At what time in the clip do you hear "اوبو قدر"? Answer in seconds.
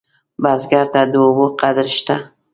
1.23-1.87